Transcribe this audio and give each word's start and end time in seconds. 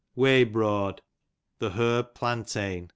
Waybroad, 0.17 0.97
the 1.59 1.69
herb 1.69 2.15
plantain. 2.15 2.89